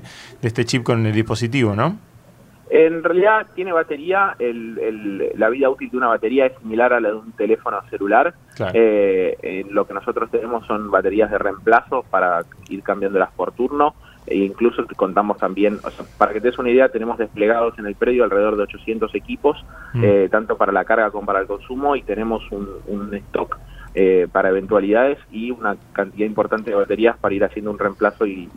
de 0.40 0.48
este 0.48 0.64
chip 0.64 0.82
con 0.82 1.04
el 1.04 1.12
dispositivo, 1.12 1.76
¿no? 1.76 1.98
En 2.70 3.04
realidad 3.04 3.46
tiene 3.54 3.72
batería, 3.72 4.34
el, 4.38 5.32
la 5.36 5.50
vida 5.50 5.68
útil 5.68 5.90
de 5.90 5.96
una 5.96 6.08
batería 6.08 6.46
es 6.46 6.58
similar 6.58 6.92
a 6.92 7.00
la 7.00 7.10
de 7.10 7.14
un 7.14 7.32
teléfono 7.32 7.82
celular. 7.90 8.34
Eh, 8.72 9.64
lo 9.70 9.86
que 9.86 9.94
nosotros 9.94 10.30
tenemos 10.30 10.66
son 10.66 10.90
baterías 10.90 11.30
de 11.30 11.38
reemplazo 11.38 12.04
para 12.10 12.42
ir 12.68 12.82
cambiándolas 12.82 13.30
por 13.32 13.52
turno 13.52 13.94
e 14.26 14.36
incluso 14.36 14.84
contamos 14.96 15.36
también, 15.36 15.78
para 16.16 16.32
que 16.32 16.40
te 16.40 16.48
des 16.48 16.58
una 16.58 16.70
idea, 16.70 16.88
tenemos 16.88 17.18
desplegados 17.18 17.78
en 17.78 17.86
el 17.86 17.94
predio 17.94 18.24
alrededor 18.24 18.56
de 18.56 18.62
800 18.62 19.14
equipos, 19.14 19.62
mm. 19.92 20.02
eh, 20.02 20.28
tanto 20.30 20.56
para 20.56 20.72
la 20.72 20.84
carga 20.84 21.10
como 21.10 21.26
para 21.26 21.40
el 21.40 21.46
consumo 21.46 21.94
y 21.94 22.02
tenemos 22.02 22.42
un, 22.50 23.14
stock 23.14 23.58
eh, 23.94 24.26
para 24.32 24.48
eventualidades 24.48 25.18
y 25.30 25.50
una 25.50 25.76
cantidad 25.92 26.26
importante 26.26 26.70
de 26.70 26.76
baterías 26.76 27.18
para 27.18 27.34
ir 27.34 27.44
haciendo 27.44 27.70
un 27.70 27.78
reemplazo 27.78 28.26
y, 28.26 28.48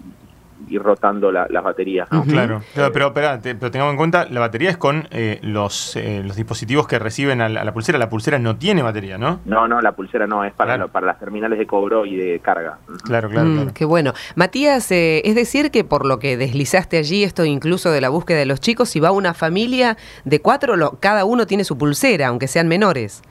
ir 0.70 0.82
rotando 0.82 1.32
las 1.32 1.64
baterías. 1.64 2.08
Claro, 2.28 2.62
pero, 2.94 3.14
pero, 3.14 3.40
tengamos 3.40 3.92
en 3.92 3.98
cuenta, 3.98 4.26
la 4.30 4.40
batería 4.40 4.70
es 4.70 4.78
con 4.78 5.08
eh, 5.12 5.40
los, 5.42 5.96
eh, 5.96 6.22
los 6.26 6.36
dispositivos 6.36 6.88
que 6.88 7.00
reciben 7.00 7.42
a 7.42 7.50
la, 7.50 7.74
pulsera. 7.74 7.98
La 7.98 8.10
pulsera 8.10 8.40
no 8.40 8.58
tiene 8.58 8.82
batería, 8.82 9.18
¿no? 9.18 9.40
No, 9.46 9.68
no, 9.68 9.82
la 9.82 9.94
pulsera 9.94 10.28
no, 10.28 10.44
es 10.44 10.54
para, 10.54 10.88
para 10.88 11.08
las 11.08 11.20
terminales 11.20 11.60
de 11.60 11.66
cobro 11.66 12.06
y 12.06 12.16
de 12.16 12.40
carga. 12.40 12.78
Claro, 13.04 13.30
claro, 13.30 13.48
mm, 13.48 13.70
Qué 13.70 13.86
bueno. 13.86 14.14
Matías, 14.36 14.92
eh, 14.92 15.22
es 15.26 15.36
decir 15.36 15.72
que 15.72 15.84
por 15.84 16.06
lo 16.06 16.20
que 16.20 16.38
deslizaste 16.38 16.98
allí, 16.98 17.24
esto 17.24 17.46
incluso 17.46 17.92
de 17.92 18.02
la 18.02 18.10
búsqueda 18.10 18.40
de 18.40 18.46
los 18.46 18.60
chicos, 18.60 18.90
si 18.90 19.00
va 19.00 19.12
una 19.12 19.34
familia 19.34 19.98
de 20.26 20.42
cuatro, 20.42 20.76
cada 21.00 21.26
uno 21.26 21.48
tiene 21.48 21.64
su 21.64 21.78
pulsera, 21.78 22.28
aunque 22.28 22.48
sean 22.48 22.68
menores. 22.68 23.24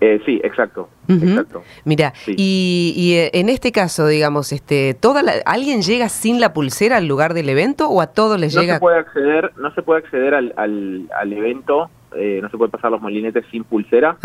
Eh, 0.00 0.20
sí, 0.26 0.40
exacto. 0.44 0.88
exacto. 1.08 1.62
Mira, 1.84 2.12
y, 2.26 3.14
eh, 3.16 3.30
en 3.32 3.48
este 3.48 3.72
caso, 3.72 4.06
digamos, 4.06 4.52
este, 4.52 4.94
toda 4.94 5.22
¿alguien 5.46 5.82
llega 5.82 6.08
sin 6.08 6.40
la 6.40 6.52
pulsera 6.52 6.98
al 6.98 7.06
lugar 7.06 7.32
del 7.32 7.48
evento 7.48 7.88
o 7.88 8.00
a 8.00 8.08
todos 8.08 8.38
les 8.38 8.54
llega? 8.54 8.74
Se 8.74 8.80
puede 8.80 8.98
acceder, 8.98 9.52
no 9.56 9.72
se 9.72 9.82
puede 9.82 10.00
acceder 10.00 10.34
al, 10.34 10.52
al, 10.56 11.08
al 11.18 11.32
evento, 11.32 11.90
eh, 12.14 12.40
no 12.42 12.50
se 12.50 12.58
puede 12.58 12.70
pasar 12.70 12.90
los 12.90 13.00
molinetes 13.00 13.44
sin 13.50 13.64
pulsera. 13.64 14.16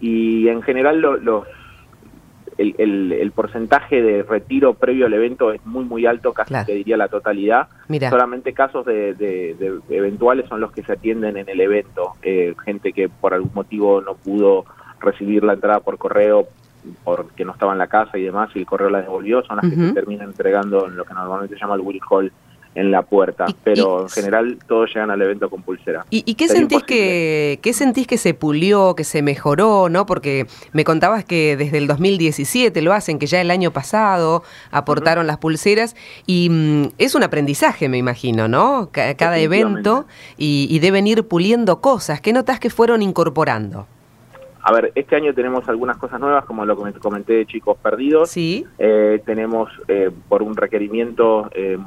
y 0.00 0.48
en 0.48 0.62
general 0.62 1.00
los 1.00 1.46
el, 2.58 3.12
el, 3.12 3.32
porcentaje 3.32 4.02
de 4.02 4.22
retiro 4.22 4.74
previo 4.74 5.06
al 5.06 5.14
evento 5.14 5.52
es 5.52 5.64
muy, 5.64 5.84
muy 5.84 6.06
alto, 6.06 6.32
casi 6.32 6.54
te 6.64 6.74
diría 6.74 6.96
la 6.96 7.08
totalidad. 7.08 7.68
Solamente 8.10 8.52
casos 8.52 8.84
de, 8.86 9.80
eventuales 9.90 10.48
son 10.48 10.60
los 10.60 10.72
que 10.72 10.82
se 10.82 10.92
atienden 10.92 11.36
en 11.36 11.48
el 11.48 11.60
evento. 11.60 12.14
Eh, 12.22 12.54
gente 12.64 12.92
que 12.92 13.08
por 13.08 13.34
algún 13.34 13.52
motivo 13.54 14.00
no 14.00 14.14
pudo 14.14 14.64
recibir 15.00 15.44
la 15.44 15.54
entrada 15.54 15.80
por 15.80 15.98
correo 15.98 16.48
porque 17.04 17.44
no 17.44 17.52
estaba 17.52 17.72
en 17.72 17.78
la 17.78 17.86
casa 17.86 18.18
y 18.18 18.22
demás, 18.22 18.50
y 18.54 18.60
el 18.60 18.66
correo 18.66 18.90
la 18.90 19.02
devolvió, 19.02 19.42
son 19.44 19.56
las 19.56 19.70
que 19.70 19.76
se 19.76 19.92
terminan 19.92 20.28
entregando 20.28 20.86
en 20.86 20.96
lo 20.96 21.04
que 21.04 21.14
normalmente 21.14 21.54
se 21.54 21.60
llama 21.60 21.76
el 21.76 21.80
Will 21.80 22.00
Hall 22.10 22.32
en 22.74 22.90
la 22.90 23.02
puerta, 23.02 23.46
pero 23.64 24.02
en 24.02 24.08
general 24.08 24.58
todos 24.66 24.88
llegan 24.94 25.10
al 25.10 25.20
evento 25.20 25.50
con 25.50 25.62
pulsera. 25.62 26.04
¿Y, 26.10 26.34
qué 26.34 26.48
sentís 26.48 26.82
que 26.82 27.58
qué 27.62 27.72
sentís 27.72 28.06
que 28.06 28.18
se 28.18 28.34
pulió, 28.34 28.94
que 28.94 29.04
se 29.04 29.22
mejoró, 29.22 29.88
no? 29.88 30.06
Porque 30.06 30.46
me 30.72 30.84
contabas 30.84 31.24
que 31.24 31.56
desde 31.56 31.78
el 31.78 31.86
2017 31.86 32.80
lo 32.82 32.92
hacen, 32.92 33.18
que 33.18 33.26
ya 33.26 33.40
el 33.40 33.50
año 33.50 33.72
pasado 33.72 34.42
aportaron 34.70 35.26
las 35.26 35.38
pulseras 35.38 35.96
y 36.26 36.48
mm, 36.50 36.92
es 36.98 37.14
un 37.14 37.22
aprendizaje, 37.22 37.88
me 37.88 37.98
imagino, 37.98 38.48
¿no? 38.48 38.90
cada 38.92 39.38
evento 39.38 40.06
y, 40.36 40.66
y 40.70 40.78
deben 40.78 41.06
ir 41.06 41.24
puliendo 41.24 41.80
cosas. 41.80 42.20
¿Qué 42.20 42.32
notas 42.32 42.60
que 42.60 42.70
fueron 42.70 43.02
incorporando? 43.02 43.86
A 44.64 44.72
ver, 44.72 44.92
este 44.94 45.16
año 45.16 45.34
tenemos 45.34 45.68
algunas 45.68 45.96
cosas 45.96 46.20
nuevas, 46.20 46.44
como 46.44 46.64
lo 46.64 46.76
comenté 46.76 47.32
de 47.32 47.46
chicos 47.46 47.76
perdidos. 47.78 48.30
Sí. 48.30 48.64
Eh, 48.78 49.20
tenemos, 49.26 49.70
eh, 49.88 50.10
por 50.28 50.42
un 50.42 50.56
requerimiento, 50.56 51.50
eh, 51.52 51.78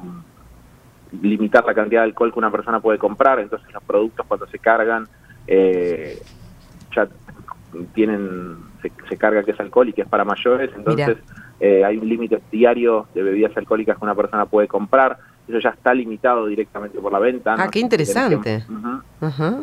limitar 1.21 1.65
la 1.65 1.73
cantidad 1.73 2.01
de 2.01 2.05
alcohol 2.05 2.31
que 2.31 2.39
una 2.39 2.51
persona 2.51 2.79
puede 2.79 2.97
comprar. 2.97 3.39
Entonces, 3.39 3.71
los 3.73 3.83
productos 3.83 4.25
cuando 4.27 4.47
se 4.47 4.59
cargan, 4.59 5.07
ya 5.47 7.07
tienen, 7.93 8.57
se, 8.81 9.17
carga 9.17 9.43
que 9.43 9.51
es 9.51 9.59
alcohol 9.59 9.89
y 9.89 9.93
que 9.93 10.01
es 10.03 10.07
para 10.07 10.23
mayores. 10.25 10.71
Entonces, 10.75 11.17
hay 11.61 11.97
un 11.97 12.07
límite 12.07 12.41
diario 12.51 13.07
de 13.13 13.23
bebidas 13.23 13.55
alcohólicas 13.57 13.97
que 13.97 14.05
una 14.05 14.15
persona 14.15 14.45
puede 14.45 14.67
comprar 14.67 15.17
eso 15.47 15.59
ya 15.59 15.69
está 15.69 15.93
limitado 15.93 16.47
directamente 16.47 16.99
por 16.99 17.11
la 17.11 17.19
venta. 17.19 17.55
Ah, 17.57 17.69
qué 17.69 17.79
interesante. 17.79 18.63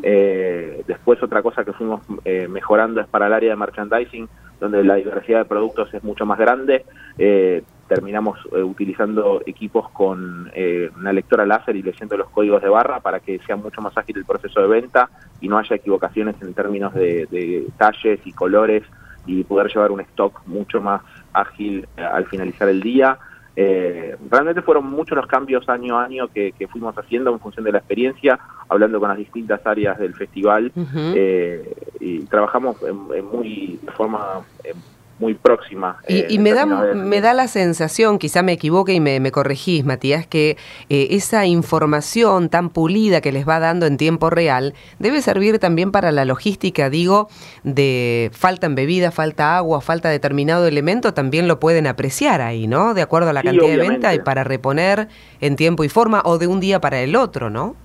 Eh, 0.03 0.85
después 0.87 1.23
otra 1.23 1.43
cosa 1.43 1.65
que 1.65 1.73
fuimos 1.73 2.03
eh, 2.25 2.47
mejorando 2.49 3.01
es 3.01 3.09
para 3.09 3.27
el 3.27 3.33
área 3.33 3.51
de 3.51 3.57
merchandising, 3.57 4.29
donde 4.61 4.85
la 4.85 4.95
diversidad 4.95 5.41
de 5.41 5.45
productos 5.45 5.93
es 5.93 6.05
mucho 6.05 6.25
más 6.25 6.39
grande. 6.39 6.85
Eh, 7.19 7.65
terminamos 7.95 8.39
utilizando 8.53 9.43
equipos 9.45 9.91
con 9.91 10.51
una 10.99 11.13
lectora 11.13 11.45
láser 11.45 11.77
y 11.77 11.83
leyendo 11.83 12.17
los 12.17 12.31
códigos 12.31 12.63
de 12.63 12.71
barra 12.71 13.01
para 13.01 13.21
que 13.21 13.39
sea 13.47 13.57
mucho 13.57 13.83
más 13.83 13.97
ágil 13.99 14.17
el 14.17 14.25
proceso 14.25 14.61
de 14.63 14.69
venta 14.69 15.11
y 15.41 15.49
no 15.49 15.59
haya 15.59 15.77
equivocaciones 15.77 16.37
en 16.41 16.55
términos 16.55 16.95
de, 16.95 17.27
de 17.31 17.67
talles 17.77 18.21
y 18.25 18.33
colores 18.33 18.83
y 19.27 19.45
poder 19.45 19.69
llevar 19.73 19.91
un 19.91 20.01
stock 20.01 20.41
mucho 20.47 20.81
más 20.81 21.03
ágil 21.33 21.87
al 21.97 22.27
finalizar 22.27 22.69
el 22.69 22.81
día. 22.81 23.19
Eh, 23.55 24.17
realmente 24.31 24.63
fueron 24.63 24.87
muchos 24.87 25.17
los 25.17 25.27
cambios 25.27 25.69
año 25.69 25.99
a 25.99 26.05
año 26.05 26.29
que, 26.29 26.55
fuimos 26.71 26.97
haciendo 26.97 27.31
en 27.33 27.39
función 27.39 27.65
de 27.65 27.73
la 27.73 27.79
experiencia, 27.79 28.39
hablando 28.69 28.99
con 28.99 29.11
las 29.11 29.19
distintas 29.19 29.65
áreas 29.67 29.99
del 29.99 30.15
festival 30.15 30.73
eh, 31.15 31.75
y 32.01 32.21
trabajamos 32.21 32.77
en, 32.83 33.25
muy 33.27 33.79
de 33.83 33.93
forma 33.93 34.41
muy 35.23 35.35
próxima. 35.35 35.99
Y, 36.09 36.35
eh, 36.35 36.39
me, 36.41 36.53
da, 36.53 36.67
me 36.67 37.21
da 37.21 37.33
la 37.33 37.47
sensación, 37.47 38.19
quizá 38.19 38.43
me 38.43 38.53
equivoque 38.53 38.93
y 38.93 38.99
me, 38.99 39.31
corregís, 39.31 39.85
Matías, 39.85 40.27
que 40.27 40.57
eh, 40.91 41.07
esa 41.11 41.47
información 41.47 42.49
tan 42.49 42.71
pulida 42.71 43.21
que 43.21 43.31
les 43.31 43.49
va 43.49 43.61
dando 43.61 43.87
en 43.87 43.97
tiempo 43.97 44.31
real 44.31 44.75
debe 44.99 45.23
servir 45.23 45.61
también 45.61 45.93
para 45.93 46.11
la 46.11 46.25
logística, 46.25 46.91
digo, 46.91 47.29
de 47.63 48.31
falta 48.35 48.67
en 48.67 48.75
bebida, 48.75 49.13
falta 49.13 49.57
agua, 49.57 49.81
falta 49.81 50.09
determinado 50.09 50.67
elemento, 50.67 51.15
también 51.15 51.47
lo 51.47 51.61
pueden 51.61 51.87
apreciar 51.87 52.41
ahí, 52.41 52.67
¿no? 52.67 52.93
De 52.93 53.03
acuerdo 53.03 53.31
a 53.31 53.33
la 53.33 53.45
cantidad 53.45 53.69
de 53.69 53.77
venta 53.77 54.15
y 54.15 54.19
para 54.19 54.43
reponer 54.43 55.09
en 55.41 55.55
tiempo 55.55 55.85
y 55.85 55.89
forma 55.89 56.21
o 56.25 56.39
de 56.39 56.49
un 56.49 56.59
día 56.59 56.81
para 56.81 57.01
el 57.01 57.15
otro, 57.15 57.49
¿no? 57.49 57.77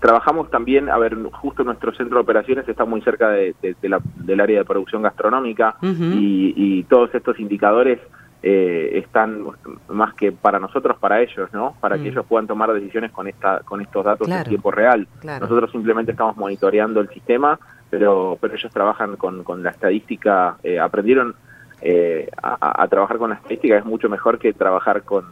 Trabajamos 0.00 0.50
también, 0.50 0.90
a 0.90 0.98
ver, 0.98 1.16
justo 1.32 1.64
nuestro 1.64 1.94
centro 1.94 2.18
de 2.18 2.22
operaciones 2.22 2.68
está 2.68 2.84
muy 2.84 3.00
cerca 3.00 3.30
de, 3.30 3.54
la, 3.82 4.00
del 4.16 4.40
área 4.40 4.58
de 4.58 4.64
producción 4.64 5.02
gastronómica 5.02 5.76
y, 5.82 6.84
todos 6.84 7.14
estos 7.14 7.40
indicadores 7.40 7.98
eh, 8.42 8.98
están 8.98 9.44
más 9.88 10.14
que 10.14 10.32
para 10.32 10.58
nosotros, 10.58 10.98
para 10.98 11.20
ellos, 11.20 11.48
¿no? 11.52 11.74
Para 11.80 11.96
que 11.96 12.04
mm. 12.04 12.12
ellos 12.12 12.26
puedan 12.26 12.46
tomar 12.46 12.72
decisiones 12.72 13.10
con 13.10 13.26
esta, 13.26 13.60
con 13.60 13.80
estos 13.80 14.04
datos 14.04 14.28
en 14.28 14.44
tiempo 14.44 14.70
real. 14.70 15.08
Nosotros 15.24 15.70
simplemente 15.72 16.12
estamos 16.12 16.36
monitoreando 16.36 17.00
el 17.00 17.08
sistema, 17.08 17.58
pero, 17.88 18.36
pero 18.40 18.54
ellos 18.54 18.72
trabajan 18.72 19.16
con, 19.16 19.42
con 19.42 19.62
la 19.62 19.70
estadística, 19.70 20.58
eh, 20.62 20.78
aprendieron 20.78 21.34
eh, 21.80 22.28
a, 22.42 22.82
a 22.82 22.88
trabajar 22.88 23.16
con 23.16 23.30
la 23.30 23.36
estadística, 23.36 23.78
es 23.78 23.84
mucho 23.84 24.08
mejor 24.08 24.38
que 24.38 24.52
trabajar 24.52 25.02
con, 25.02 25.24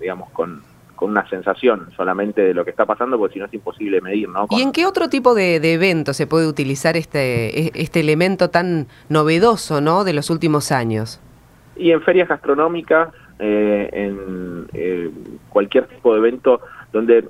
digamos, 0.00 0.30
con 0.30 0.62
con 0.98 1.10
una 1.10 1.28
sensación 1.28 1.86
solamente 1.96 2.42
de 2.42 2.52
lo 2.52 2.64
que 2.64 2.70
está 2.70 2.84
pasando, 2.84 3.16
porque 3.16 3.34
si 3.34 3.38
no 3.38 3.46
es 3.46 3.54
imposible 3.54 4.00
medir, 4.00 4.28
¿no? 4.28 4.48
¿Y 4.50 4.62
en 4.62 4.72
qué 4.72 4.84
otro 4.84 5.08
tipo 5.08 5.32
de, 5.32 5.60
de 5.60 5.74
evento 5.74 6.12
se 6.12 6.26
puede 6.26 6.48
utilizar 6.48 6.96
este, 6.96 7.66
e, 7.66 7.70
este 7.74 8.00
elemento 8.00 8.50
tan 8.50 8.88
novedoso, 9.08 9.80
¿no? 9.80 10.02
De 10.02 10.12
los 10.12 10.28
últimos 10.28 10.72
años. 10.72 11.20
Y 11.76 11.92
en 11.92 12.02
ferias 12.02 12.28
gastronómicas, 12.28 13.10
eh, 13.38 13.88
en 13.92 14.66
eh, 14.72 15.08
cualquier 15.50 15.86
tipo 15.86 16.12
de 16.12 16.18
evento 16.18 16.60
donde 16.92 17.28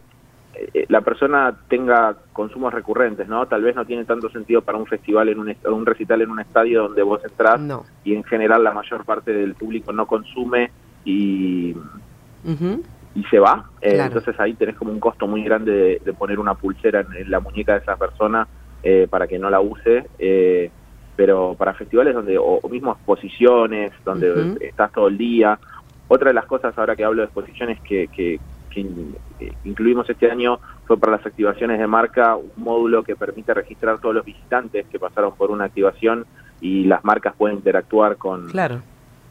eh, 0.55 0.87
la 0.89 1.03
persona 1.03 1.55
tenga 1.69 2.17
consumos 2.33 2.73
recurrentes, 2.73 3.29
¿no? 3.29 3.45
Tal 3.49 3.61
vez 3.61 3.77
no 3.77 3.85
tiene 3.85 4.07
tanto 4.07 4.31
sentido 4.31 4.63
para 4.63 4.79
un 4.79 4.87
festival, 4.87 5.29
en 5.29 5.41
un, 5.41 5.55
un 5.67 5.85
recital 5.85 6.23
en 6.23 6.31
un 6.31 6.41
estadio 6.41 6.85
donde 6.85 7.03
vos 7.03 7.21
entrás 7.23 7.61
y 8.03 8.15
en 8.15 8.25
general 8.25 8.65
la 8.65 8.73
mayor 8.73 9.05
parte 9.05 9.35
del 9.35 9.55
público 9.55 9.93
no 9.93 10.07
consume 10.07 10.71
y 11.05 11.77
y 13.19 13.25
se 13.25 13.39
va. 13.39 13.65
Eh, 13.81 13.99
entonces 14.01 14.39
ahí 14.39 14.55
tenés 14.55 14.77
como 14.77 14.93
un 14.93 15.01
costo 15.01 15.27
muy 15.27 15.43
grande 15.43 16.01
de, 16.05 16.13
poner 16.13 16.39
una 16.39 16.55
pulsera 16.55 17.01
en, 17.01 17.31
la 17.31 17.41
muñeca 17.41 17.73
de 17.73 17.81
esa 17.81 17.97
persona 17.97 18.47
eh, 18.83 19.09
para 19.11 19.27
que 19.27 19.39
no 19.39 19.51
la 19.51 19.61
use. 19.61 20.07
Eh, 20.19 20.71
pero 21.17 21.57
para 21.59 21.75
festivales 21.75 22.15
donde, 22.15 22.39
o, 22.39 22.61
mismo 22.71 22.93
exposiciones, 22.93 23.91
donde 24.05 24.57
estás 24.61 24.93
todo 24.93 25.09
el 25.09 25.19
día. 25.19 25.59
Otra 26.07 26.29
de 26.29 26.35
las 26.35 26.47
cosas 26.47 26.79
ahora 26.79 26.95
que 26.95 27.03
hablo 27.03 27.23
de 27.23 27.27
exposiciones 27.27 27.81
que, 27.81 28.07
que, 28.09 28.39
incluimos 29.65 30.09
este 30.09 30.31
año 30.31 30.61
fue 30.87 30.97
para 30.97 31.17
las 31.17 31.27
activaciones 31.27 31.81
de 31.81 31.89
marca 31.89 32.37
un 32.37 32.53
módulo 32.55 33.03
que 33.03 33.17
permite 33.17 33.53
registrar 33.53 33.99
todos 33.99 34.15
los 34.15 34.25
visitantes 34.25 34.87
que 34.87 35.01
pasaron 35.01 35.35
por 35.35 35.51
una 35.51 35.65
activación 35.65 36.25
y 36.61 36.85
las 36.85 37.05
marcas 37.05 37.35
pueden 37.37 37.57
interactuar 37.57 38.17
con, 38.17 38.47
claro 38.47 38.81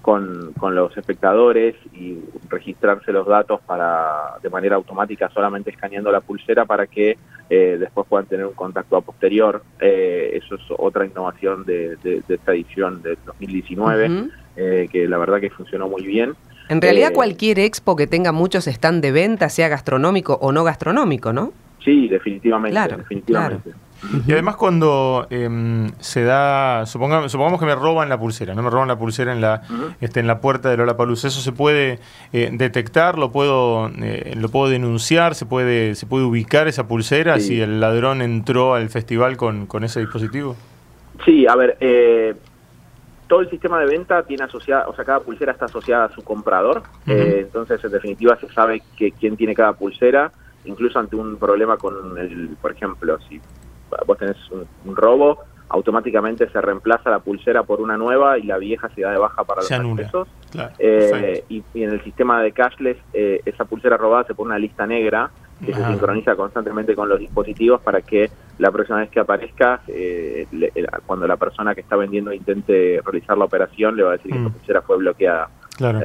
con, 0.01 0.53
con, 0.59 0.75
los 0.75 0.95
espectadores 0.97 1.75
y 1.93 2.17
registrarse 2.49 3.11
los 3.11 3.27
datos 3.27 3.59
para 3.65 4.37
de 4.41 4.49
manera 4.49 4.75
automática 4.75 5.29
solamente 5.33 5.69
escaneando 5.69 6.11
la 6.11 6.21
pulsera 6.21 6.65
para 6.65 6.87
que 6.87 7.17
eh, 7.49 7.77
después 7.79 8.07
puedan 8.07 8.25
tener 8.25 8.45
un 8.45 8.53
contacto 8.53 8.97
a 8.97 9.01
posterior. 9.01 9.63
Eh, 9.79 10.39
eso 10.41 10.55
es 10.55 10.61
otra 10.77 11.05
innovación 11.05 11.65
de, 11.65 11.97
esta 12.27 12.53
edición 12.53 13.01
del 13.01 13.17
2019 13.25 14.29
eh, 14.55 14.87
que 14.91 15.07
la 15.07 15.17
verdad 15.17 15.39
que 15.39 15.49
funcionó 15.49 15.87
muy 15.87 16.05
bien. 16.05 16.35
En 16.69 16.81
realidad 16.81 17.13
cualquier 17.13 17.59
expo 17.59 17.95
que 17.95 18.07
tenga 18.07 18.31
muchos 18.31 18.67
stand 18.67 19.01
de 19.01 19.11
venta, 19.11 19.49
sea 19.49 19.69
gastronómico 19.69 20.37
o 20.41 20.51
no 20.51 20.63
gastronómico, 20.63 21.31
¿no? 21.31 21.53
Sí, 21.83 22.07
definitivamente. 22.09 22.97
definitivamente. 22.97 23.71
Y 24.27 24.31
además 24.31 24.55
cuando 24.55 25.27
em, 25.29 25.91
se 25.99 26.23
da, 26.23 26.85
supongamos, 26.85 27.31
supongamos 27.31 27.59
que 27.59 27.65
me 27.65 27.75
roban 27.75 28.09
la 28.09 28.19
pulsera, 28.19 28.53
no 28.53 28.61
me 28.61 28.69
roban 28.69 28.87
la 28.87 28.97
pulsera 28.97 29.33
en 29.33 29.41
la, 29.41 29.63
este, 30.01 30.19
en 30.19 30.27
la 30.27 30.39
puerta 30.39 30.69
de 30.69 30.77
Lollapalooza, 30.77 31.27
¿eso 31.27 31.41
se 31.41 31.51
puede 31.51 31.99
eh, 32.31 32.49
detectar, 32.53 33.17
lo 33.17 33.31
puedo, 33.31 33.89
eh, 33.99 34.35
lo 34.37 34.49
puedo 34.49 34.69
denunciar, 34.69 35.35
se 35.35 35.45
puede, 35.45 35.95
se 35.95 36.05
puede 36.05 36.25
ubicar 36.25 36.67
esa 36.67 36.87
pulsera 36.87 37.39
si 37.39 37.59
el 37.59 37.79
ladrón 37.79 38.21
entró 38.21 38.75
al 38.75 38.89
festival 38.89 39.35
con, 39.35 39.65
con 39.65 39.83
ese 39.83 39.99
dispositivo? 39.99 40.55
Sí, 41.25 41.47
a 41.47 41.55
ver, 41.55 41.77
eh, 41.79 42.35
todo 43.27 43.41
el 43.41 43.49
sistema 43.49 43.79
de 43.79 43.87
venta 43.87 44.23
tiene 44.23 44.43
asociada, 44.43 44.87
o 44.87 44.95
sea, 44.95 45.03
cada 45.03 45.19
pulsera 45.21 45.51
está 45.51 45.65
asociada 45.65 46.05
a 46.05 46.11
su 46.11 46.23
comprador, 46.23 46.83
entonces 47.07 47.83
en 47.83 47.91
definitiva 47.91 48.37
se 48.39 48.47
sabe 48.49 48.81
que, 48.95 49.11
quién 49.11 49.35
tiene 49.35 49.55
cada 49.55 49.73
pulsera, 49.73 50.31
incluso 50.65 50.99
ante 50.99 51.15
un 51.15 51.37
problema 51.37 51.77
con 51.77 52.17
el, 52.17 52.55
por 52.61 52.71
ejemplo, 52.71 53.17
si 53.27 53.41
vos 54.05 54.17
tenés 54.17 54.37
un, 54.85 54.95
robo, 54.95 55.39
automáticamente 55.69 56.49
se 56.49 56.61
reemplaza 56.61 57.09
la 57.09 57.19
pulsera 57.19 57.63
por 57.63 57.81
una 57.81 57.97
nueva 57.97 58.37
y 58.37 58.43
la 58.43 58.57
vieja 58.57 58.89
se 58.95 59.01
da 59.01 59.11
de 59.11 59.17
baja 59.17 59.43
para 59.43 59.61
los 59.61 59.71
accesos. 59.71 60.27
Eh, 60.79 61.43
y, 61.49 61.63
en 61.75 61.91
el 61.91 62.03
sistema 62.03 62.41
de 62.41 62.51
cashless, 62.51 62.97
eh, 63.13 63.41
esa 63.45 63.65
pulsera 63.65 63.97
robada 63.97 64.25
se 64.25 64.35
pone 64.35 64.49
una 64.49 64.59
lista 64.59 64.85
negra 64.85 65.29
que 65.65 65.73
se 65.73 65.83
sincroniza 65.85 66.35
constantemente 66.35 66.93
con 66.93 67.09
los 67.09 67.19
dispositivos 67.19 67.81
para 67.81 68.01
que 68.01 68.29
la 68.59 68.71
próxima 68.71 68.99
vez 68.99 69.09
que 69.09 69.19
aparezca, 69.19 69.81
eh, 69.87 70.45
cuando 71.05 71.25
la 71.25 71.35
persona 71.35 71.73
que 71.73 71.81
está 71.81 71.95
vendiendo 71.95 72.31
intente 72.31 73.01
realizar 73.03 73.37
la 73.37 73.45
operación, 73.45 73.95
le 73.95 74.03
va 74.03 74.09
a 74.09 74.13
decir 74.13 74.31
que 74.31 74.37
esa 74.37 74.49
mm. 74.49 74.53
pulsera 74.53 74.81
fue 74.83 74.97
bloqueada. 74.97 75.49
Claro. 75.75 75.99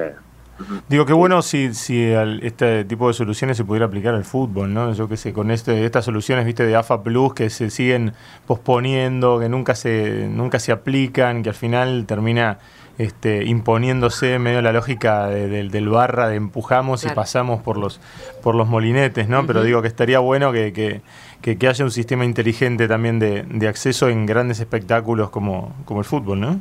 Digo, 0.88 1.06
qué 1.06 1.12
bueno 1.12 1.42
si, 1.42 1.74
si 1.74 2.02
este 2.42 2.84
tipo 2.84 3.08
de 3.08 3.14
soluciones 3.14 3.56
se 3.56 3.64
pudiera 3.64 3.86
aplicar 3.86 4.14
al 4.14 4.24
fútbol, 4.24 4.72
¿no? 4.72 4.92
Yo 4.92 5.08
qué 5.08 5.16
sé, 5.16 5.32
con 5.32 5.50
este, 5.50 5.84
estas 5.84 6.04
soluciones, 6.04 6.44
viste, 6.44 6.66
de 6.66 6.76
AFA 6.76 7.02
Plus 7.02 7.34
que 7.34 7.50
se 7.50 7.70
siguen 7.70 8.12
posponiendo, 8.46 9.38
que 9.38 9.48
nunca 9.48 9.74
se, 9.74 10.28
nunca 10.28 10.58
se 10.58 10.72
aplican, 10.72 11.42
que 11.42 11.50
al 11.50 11.54
final 11.54 12.06
termina 12.06 12.58
este, 12.98 13.44
imponiéndose 13.44 14.38
medio 14.38 14.60
la 14.62 14.72
lógica 14.72 15.28
del 15.28 15.88
barra 15.88 16.28
de 16.28 16.36
empujamos 16.36 17.04
y 17.04 17.08
pasamos 17.08 17.62
por 17.62 17.78
los, 17.78 18.00
por 18.42 18.54
los 18.54 18.68
molinetes, 18.68 19.28
¿no? 19.28 19.46
Pero 19.46 19.62
digo 19.62 19.82
que 19.82 19.88
estaría 19.88 20.18
bueno 20.18 20.52
que, 20.52 20.72
que, 20.72 21.56
que, 21.56 21.68
haya 21.68 21.84
un 21.84 21.90
sistema 21.90 22.24
inteligente 22.24 22.88
también 22.88 23.18
de, 23.18 23.44
de 23.44 23.68
acceso 23.68 24.08
en 24.08 24.26
grandes 24.26 24.60
espectáculos 24.60 25.30
como, 25.30 25.74
como 25.84 26.00
el 26.00 26.04
fútbol, 26.04 26.40
¿no? 26.40 26.60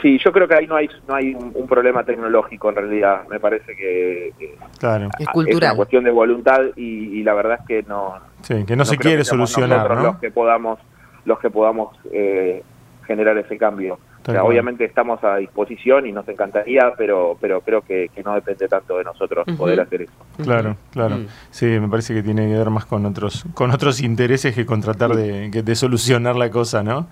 Sí, 0.00 0.18
yo 0.24 0.32
creo 0.32 0.46
que 0.46 0.54
ahí 0.54 0.66
no 0.66 0.76
hay 0.76 0.88
no 1.08 1.14
hay 1.14 1.34
un, 1.34 1.66
problema 1.66 2.04
tecnológico 2.04 2.68
en 2.70 2.76
realidad. 2.76 3.22
Me 3.28 3.40
parece 3.40 3.74
que, 3.76 4.32
claro. 4.78 5.08
es 5.18 5.26
cultural. 5.28 5.62
Es 5.62 5.68
una 5.68 5.76
cuestión 5.76 6.04
de 6.04 6.10
voluntad 6.10 6.60
y, 6.76 7.22
la 7.22 7.34
verdad 7.34 7.58
es 7.60 7.66
que 7.66 7.82
no. 7.88 8.14
Sí, 8.42 8.64
que 8.64 8.76
no, 8.76 8.84
se 8.84 8.96
quiere 8.96 9.24
solucionar. 9.24 9.90
Los 10.02 10.18
que 10.18 10.30
podamos 10.30 10.78
los 11.24 11.38
que 11.38 11.50
podamos 11.50 11.96
eh, 12.12 12.62
generar 13.06 13.36
ese 13.36 13.58
cambio 13.58 13.98
obviamente 14.42 14.84
estamos 14.84 15.22
a 15.24 15.36
disposición 15.36 16.06
y 16.06 16.12
nos 16.12 16.28
encantaría, 16.28 16.92
pero 16.96 17.36
pero 17.40 17.60
creo 17.60 17.82
que, 17.82 18.10
no 18.24 18.34
depende 18.34 18.68
tanto 18.68 18.98
de 18.98 19.04
nosotros 19.04 19.46
poder 19.56 19.80
hacer 19.80 20.02
eso. 20.02 20.12
Claro, 20.42 20.76
claro. 20.92 21.16
Mm. 21.16 21.26
Sí, 21.50 21.66
me 21.66 21.88
parece 21.88 22.14
que 22.14 22.22
tiene 22.22 22.46
que 22.48 22.58
ver 22.58 22.70
más 22.70 22.84
con 22.84 23.06
otros 23.06 23.44
con 23.54 23.70
otros 23.70 24.00
intereses 24.02 24.54
que 24.54 24.66
con 24.66 24.80
tratar 24.80 25.10
de, 25.10 25.74
solucionar 25.74 26.36
la 26.36 26.50
cosa, 26.50 26.82
¿no? 26.82 27.06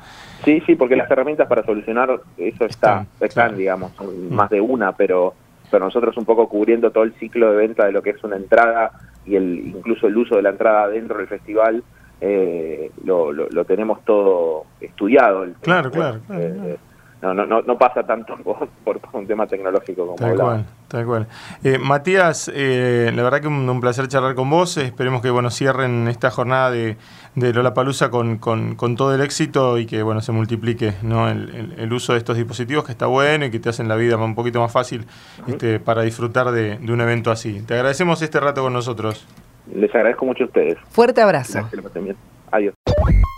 Sí, 0.44 0.62
sí, 0.66 0.74
porque 0.74 0.96
las 0.96 1.10
herramientas 1.10 1.48
para 1.48 1.64
solucionar 1.64 2.20
eso 2.36 2.64
está, 2.64 3.06
están, 3.20 3.56
digamos, 3.56 3.92
mm. 3.98 4.34
más 4.34 4.50
de 4.50 4.60
una, 4.60 4.92
pero 4.92 5.34
pero 5.70 5.84
nosotros 5.84 6.16
un 6.16 6.24
poco 6.24 6.48
cubriendo 6.48 6.90
todo 6.90 7.04
el 7.04 7.14
ciclo 7.14 7.50
de 7.50 7.56
venta 7.56 7.84
de 7.86 7.92
lo 7.92 8.02
que 8.02 8.10
es 8.10 8.24
una 8.24 8.36
entrada 8.36 8.90
y 9.26 9.36
el 9.36 9.72
incluso 9.74 10.06
el 10.06 10.16
uso 10.16 10.36
de 10.36 10.42
la 10.42 10.50
entrada 10.50 10.88
dentro 10.88 11.18
del 11.18 11.28
festival 11.28 11.82
eh, 12.20 12.90
lo, 13.04 13.32
lo, 13.32 13.64
tenemos 13.64 14.04
todo 14.04 14.64
estudiado. 14.80 15.46
claro, 15.60 15.90
claro, 15.90 16.20
claro. 16.26 16.42
Eh, 16.42 16.76
no, 17.20 17.34
no, 17.34 17.62
no, 17.62 17.78
pasa 17.78 18.04
tanto 18.04 18.36
por, 18.84 19.00
un 19.12 19.26
tema 19.26 19.46
tecnológico 19.46 20.06
como 20.06 20.16
Tal 20.16 20.36
cual, 20.36 20.64
tal 20.86 21.06
cual. 21.06 21.26
Eh, 21.64 21.78
Matías, 21.78 22.50
eh, 22.54 23.10
la 23.14 23.22
verdad 23.22 23.40
que 23.40 23.48
un, 23.48 23.80
placer 23.80 24.06
charlar 24.08 24.34
con 24.34 24.48
vos. 24.48 24.76
Esperemos 24.76 25.20
que 25.20 25.30
bueno 25.30 25.50
cierren 25.50 26.06
esta 26.06 26.30
jornada 26.30 26.70
de, 26.70 26.96
de 27.34 27.52
Lola 27.52 27.74
Palusa 27.74 28.10
con, 28.10 28.38
con, 28.38 28.76
con, 28.76 28.94
todo 28.94 29.14
el 29.14 29.20
éxito 29.20 29.78
y 29.78 29.86
que 29.86 30.02
bueno 30.02 30.20
se 30.20 30.30
multiplique 30.30 30.94
¿no? 31.02 31.28
El, 31.28 31.74
el, 31.76 31.92
uso 31.92 32.12
de 32.12 32.18
estos 32.18 32.36
dispositivos 32.36 32.84
que 32.84 32.92
está 32.92 33.06
bueno 33.06 33.46
y 33.46 33.50
que 33.50 33.58
te 33.58 33.68
hacen 33.68 33.88
la 33.88 33.96
vida 33.96 34.16
un 34.16 34.34
poquito 34.34 34.60
más 34.60 34.70
fácil 34.70 35.06
este, 35.48 35.80
para 35.80 36.02
disfrutar 36.02 36.52
de, 36.52 36.78
de 36.78 36.92
un 36.92 37.00
evento 37.00 37.30
así. 37.32 37.62
Te 37.62 37.74
agradecemos 37.74 38.22
este 38.22 38.38
rato 38.38 38.62
con 38.62 38.72
nosotros. 38.72 39.26
Les 39.74 39.92
agradezco 39.94 40.24
mucho 40.24 40.44
a 40.44 40.46
ustedes. 40.46 40.78
Fuerte 40.90 41.20
abrazo. 41.20 41.68
Adiós. 42.50 42.74